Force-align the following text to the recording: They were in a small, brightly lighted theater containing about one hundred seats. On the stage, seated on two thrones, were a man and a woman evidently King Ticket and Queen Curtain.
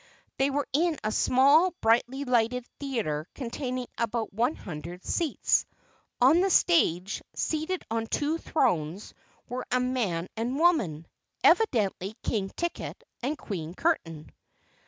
They 0.39 0.49
were 0.49 0.67
in 0.73 0.97
a 1.03 1.11
small, 1.11 1.75
brightly 1.79 2.25
lighted 2.25 2.65
theater 2.79 3.27
containing 3.35 3.85
about 3.99 4.33
one 4.33 4.55
hundred 4.55 5.05
seats. 5.05 5.63
On 6.19 6.39
the 6.39 6.49
stage, 6.49 7.21
seated 7.35 7.83
on 7.91 8.07
two 8.07 8.39
thrones, 8.39 9.13
were 9.47 9.67
a 9.69 9.79
man 9.79 10.27
and 10.35 10.55
a 10.55 10.59
woman 10.59 11.05
evidently 11.43 12.15
King 12.23 12.49
Ticket 12.49 13.03
and 13.21 13.37
Queen 13.37 13.75
Curtain. 13.75 14.31